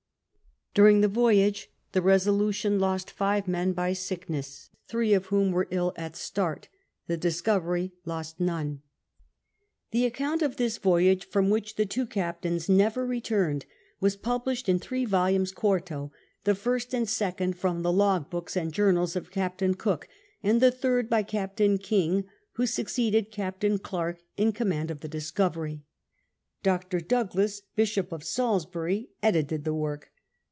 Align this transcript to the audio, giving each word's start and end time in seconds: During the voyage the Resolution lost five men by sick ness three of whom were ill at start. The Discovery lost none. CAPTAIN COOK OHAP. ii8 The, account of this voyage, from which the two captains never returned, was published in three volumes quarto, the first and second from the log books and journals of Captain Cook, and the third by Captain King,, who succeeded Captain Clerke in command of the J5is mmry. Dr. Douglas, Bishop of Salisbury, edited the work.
During 0.73 1.01
the 1.01 1.09
voyage 1.09 1.69
the 1.91 2.01
Resolution 2.01 2.79
lost 2.79 3.11
five 3.11 3.45
men 3.45 3.73
by 3.73 3.91
sick 3.91 4.29
ness 4.29 4.69
three 4.87 5.13
of 5.13 5.25
whom 5.25 5.51
were 5.51 5.67
ill 5.69 5.91
at 5.97 6.15
start. 6.15 6.69
The 7.07 7.17
Discovery 7.17 7.91
lost 8.05 8.39
none. 8.39 8.79
CAPTAIN 8.79 8.79
COOK 8.79 8.79
OHAP. 8.79 8.79
ii8 8.79 9.91
The, 9.91 10.05
account 10.05 10.41
of 10.43 10.55
this 10.55 10.77
voyage, 10.77 11.27
from 11.27 11.49
which 11.49 11.75
the 11.75 11.85
two 11.85 12.05
captains 12.05 12.69
never 12.69 13.05
returned, 13.05 13.65
was 13.99 14.15
published 14.15 14.69
in 14.69 14.79
three 14.79 15.03
volumes 15.03 15.51
quarto, 15.51 16.13
the 16.45 16.55
first 16.55 16.93
and 16.93 17.09
second 17.09 17.57
from 17.57 17.81
the 17.81 17.91
log 17.91 18.29
books 18.29 18.55
and 18.55 18.71
journals 18.71 19.17
of 19.17 19.29
Captain 19.29 19.73
Cook, 19.75 20.07
and 20.41 20.61
the 20.61 20.71
third 20.71 21.09
by 21.09 21.21
Captain 21.21 21.79
King,, 21.79 22.23
who 22.53 22.65
succeeded 22.65 23.29
Captain 23.29 23.77
Clerke 23.77 24.21
in 24.37 24.53
command 24.53 24.89
of 24.89 25.01
the 25.01 25.09
J5is 25.09 25.33
mmry. 25.33 25.81
Dr. 26.63 27.01
Douglas, 27.01 27.63
Bishop 27.75 28.13
of 28.13 28.23
Salisbury, 28.23 29.09
edited 29.21 29.65
the 29.65 29.73
work. 29.73 30.07